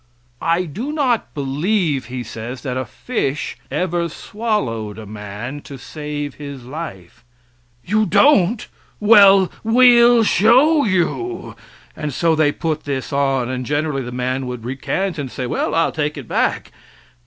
[0.41, 6.33] "I do not believe," he says, "that a fish ever swallowed a man to save
[6.33, 7.23] his life."
[7.85, 8.67] "You don't?
[8.99, 11.55] Well, we'll show you!"
[11.95, 15.75] And so they put this on, and generally the man would recant and say, "Well,
[15.75, 16.71] I'll take it back."